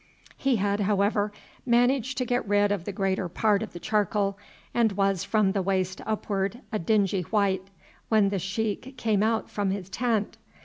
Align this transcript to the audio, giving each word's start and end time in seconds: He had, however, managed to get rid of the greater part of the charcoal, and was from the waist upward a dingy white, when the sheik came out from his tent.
He 0.35 0.55
had, 0.55 0.79
however, 0.79 1.31
managed 1.63 2.17
to 2.17 2.25
get 2.25 2.47
rid 2.47 2.71
of 2.71 2.85
the 2.85 2.91
greater 2.91 3.29
part 3.29 3.61
of 3.61 3.71
the 3.71 3.79
charcoal, 3.79 4.35
and 4.73 4.93
was 4.93 5.23
from 5.23 5.51
the 5.51 5.61
waist 5.61 6.01
upward 6.07 6.59
a 6.71 6.79
dingy 6.79 7.21
white, 7.21 7.67
when 8.09 8.29
the 8.29 8.39
sheik 8.39 8.97
came 8.97 9.21
out 9.21 9.47
from 9.47 9.69
his 9.69 9.89
tent. 9.91 10.37